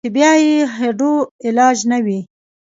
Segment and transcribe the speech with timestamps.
[0.05, 1.13] چې بيا ئې هډو
[1.47, 2.19] علاج نۀ وي-